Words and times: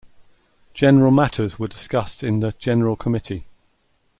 General 0.73 1.11
matters 1.11 1.59
were 1.59 1.67
discussed 1.67 2.23
in 2.23 2.39
the 2.39 2.53
"General 2.57 2.95
Committee". 2.95 3.45